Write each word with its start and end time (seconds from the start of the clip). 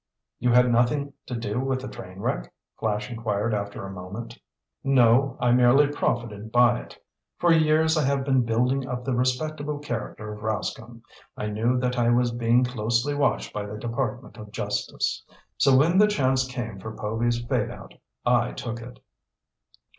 "You 0.39 0.51
had 0.51 0.71
nothing 0.71 1.13
to 1.27 1.35
do 1.35 1.59
with 1.59 1.81
the 1.81 1.87
train 1.87 2.21
wreck?" 2.21 2.51
Flash 2.79 3.11
inquired 3.11 3.53
after 3.53 3.85
a 3.85 3.91
moment. 3.93 4.39
"No, 4.83 5.37
I 5.39 5.51
merely 5.51 5.85
profited 5.93 6.51
by 6.51 6.79
it. 6.81 6.97
For 7.37 7.51
years 7.53 7.95
I 7.99 8.05
have 8.05 8.25
been 8.25 8.43
building 8.43 8.87
up 8.87 9.05
the 9.05 9.13
respectable 9.13 9.77
character 9.77 10.33
of 10.33 10.41
Rascomb. 10.41 11.03
I 11.37 11.49
knew 11.49 11.77
that 11.77 11.99
I 11.99 12.09
was 12.09 12.31
being 12.31 12.63
closely 12.63 13.13
watched 13.13 13.53
by 13.53 13.63
the 13.67 13.77
Department 13.77 14.37
of 14.37 14.51
Justice. 14.51 15.23
So 15.59 15.77
when 15.77 15.99
the 15.99 16.07
chance 16.07 16.47
came 16.47 16.79
for 16.79 16.95
Povy's 16.95 17.39
fade 17.45 17.69
out, 17.69 17.93
I 18.25 18.53
took 18.53 18.81
it." 18.81 18.99